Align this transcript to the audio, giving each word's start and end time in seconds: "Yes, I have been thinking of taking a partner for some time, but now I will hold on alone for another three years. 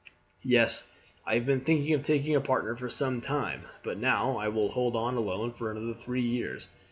"Yes, 0.41 0.87
I 1.27 1.35
have 1.35 1.45
been 1.45 1.61
thinking 1.61 1.93
of 1.93 2.01
taking 2.01 2.35
a 2.35 2.41
partner 2.41 2.75
for 2.75 2.89
some 2.89 3.21
time, 3.21 3.67
but 3.83 3.99
now 3.99 4.35
I 4.37 4.47
will 4.47 4.71
hold 4.71 4.95
on 4.95 5.15
alone 5.15 5.51
for 5.53 5.69
another 5.69 5.93
three 5.93 6.23
years. 6.25 6.69